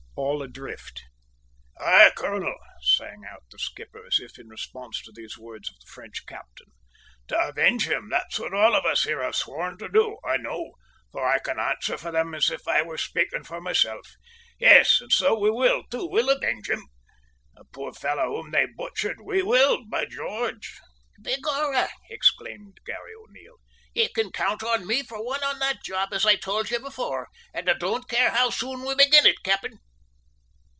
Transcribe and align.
ALL 0.17 0.43
ADRIFT. 0.43 1.03
"Aye, 1.79 2.11
colonel," 2.15 2.53
sang 2.83 3.21
out 3.27 3.43
the 3.49 3.57
skipper, 3.57 4.05
as 4.05 4.19
if 4.19 4.37
in 4.37 4.49
response 4.49 5.01
to 5.01 5.11
these 5.15 5.37
words 5.37 5.69
of 5.69 5.77
the 5.79 5.87
French 5.87 6.25
captain, 6.27 6.67
"to 7.29 7.39
avenge 7.47 7.87
him; 7.89 8.09
that's 8.11 8.37
what 8.37 8.53
all 8.53 8.75
of 8.75 8.85
us 8.85 9.03
here 9.03 9.23
have 9.23 9.35
sworn 9.35 9.77
to 9.79 9.87
do, 9.89 10.17
I 10.23 10.37
know, 10.37 10.73
for 11.11 11.25
I 11.27 11.39
can 11.39 11.59
answer 11.59 11.97
for 11.97 12.11
them 12.11 12.35
as 12.35 12.51
if 12.51 12.67
I 12.67 12.81
were 12.83 12.97
speaking 12.99 13.43
for 13.43 13.61
myself. 13.61 14.11
Yes, 14.59 14.99
and 15.01 15.11
so 15.11 15.39
we 15.39 15.49
will, 15.49 15.83
too. 15.89 16.07
We'll 16.07 16.29
avenge 16.29 16.69
him 16.69 16.83
the 17.55 17.63
poor 17.71 17.91
fellow 17.93 18.25
whom 18.41 18.51
they 18.51 18.67
butchered. 18.77 19.21
We 19.23 19.41
will, 19.41 19.87
by 19.89 20.05
George!" 20.05 20.77
"Begorrah!" 21.23 21.89
exclaimed 22.11 22.79
Garry 22.85 23.11
O'Neil. 23.17 23.55
"You 23.95 24.09
can 24.13 24.31
count 24.31 24.61
on 24.61 24.85
me 24.85 25.01
for 25.03 25.23
one 25.25 25.43
on 25.43 25.57
that 25.59 25.83
job, 25.83 26.09
as 26.13 26.25
I 26.27 26.35
tould 26.35 26.69
ye 26.69 26.77
before, 26.77 27.27
and 27.55 27.67
I 27.69 27.73
don't 27.73 28.07
care 28.09 28.29
how 28.31 28.49
soon 28.51 28.85
we 28.85 28.93
begin 28.93 29.25
it, 29.25 29.41
cap'en!" 29.43 29.79